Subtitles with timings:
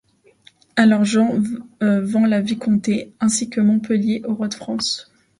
[0.77, 1.29] Alors Jacques
[1.79, 5.11] vend la vicomté, ainsi que Montpellier, au roi de France.